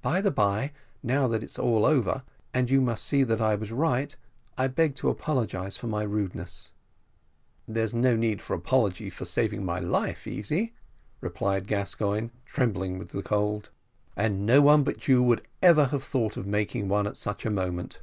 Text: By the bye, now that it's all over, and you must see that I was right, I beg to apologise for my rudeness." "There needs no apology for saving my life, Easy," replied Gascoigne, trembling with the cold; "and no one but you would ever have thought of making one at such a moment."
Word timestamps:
By 0.00 0.22
the 0.22 0.30
bye, 0.30 0.72
now 1.02 1.28
that 1.28 1.42
it's 1.42 1.58
all 1.58 1.84
over, 1.84 2.22
and 2.54 2.70
you 2.70 2.80
must 2.80 3.04
see 3.04 3.24
that 3.24 3.42
I 3.42 3.54
was 3.56 3.70
right, 3.70 4.16
I 4.56 4.68
beg 4.68 4.94
to 4.94 5.10
apologise 5.10 5.76
for 5.76 5.86
my 5.86 6.02
rudeness." 6.02 6.72
"There 7.68 7.86
needs 7.86 7.92
no 8.48 8.54
apology 8.56 9.10
for 9.10 9.26
saving 9.26 9.66
my 9.66 9.78
life, 9.78 10.26
Easy," 10.26 10.72
replied 11.20 11.66
Gascoigne, 11.66 12.28
trembling 12.46 12.96
with 12.98 13.10
the 13.10 13.22
cold; 13.22 13.68
"and 14.16 14.46
no 14.46 14.62
one 14.62 14.82
but 14.82 15.08
you 15.08 15.22
would 15.22 15.46
ever 15.60 15.84
have 15.88 16.04
thought 16.04 16.38
of 16.38 16.46
making 16.46 16.88
one 16.88 17.06
at 17.06 17.18
such 17.18 17.44
a 17.44 17.50
moment." 17.50 18.00